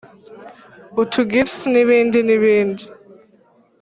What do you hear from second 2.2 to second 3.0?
n’ibindi.